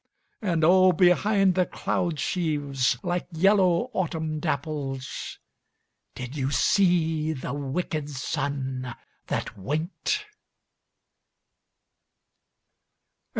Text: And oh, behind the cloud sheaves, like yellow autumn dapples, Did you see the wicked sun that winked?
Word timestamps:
And 0.41 0.63
oh, 0.63 0.93
behind 0.93 1.53
the 1.53 1.67
cloud 1.67 2.19
sheaves, 2.19 2.97
like 3.03 3.27
yellow 3.31 3.91
autumn 3.93 4.39
dapples, 4.39 5.37
Did 6.15 6.35
you 6.35 6.49
see 6.49 7.33
the 7.33 7.53
wicked 7.53 8.09
sun 8.09 8.95
that 9.27 9.55
winked? 9.55 10.25